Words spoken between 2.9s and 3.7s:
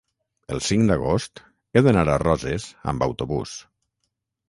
amb autobús.